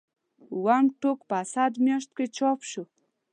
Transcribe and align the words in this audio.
اووم 0.53 0.85
ټوک 0.99 1.19
په 1.29 1.35
اسد 1.43 1.73
میاشت 1.85 2.09
کې 2.17 2.25
چاپ 2.37 2.59
شو. 2.69 2.83